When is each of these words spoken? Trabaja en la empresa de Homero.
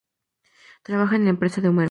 Trabaja 0.83 1.15
en 1.15 1.25
la 1.25 1.29
empresa 1.29 1.61
de 1.61 1.67
Homero. 1.67 1.79